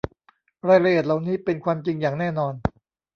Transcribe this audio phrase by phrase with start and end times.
[0.67, 2.53] รายละเอียดเหล่านี้เป็นความจริงอย่างแน่นอน